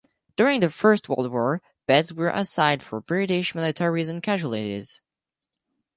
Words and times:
During 0.35 0.61
the 0.61 0.71
First 0.71 1.09
World 1.09 1.29
War 1.31 1.61
beds 1.85 2.11
were 2.11 2.29
set 2.31 2.39
aside 2.39 2.81
for 2.81 3.01
British 3.01 3.53
military 3.53 4.03
casualties. 4.19 4.99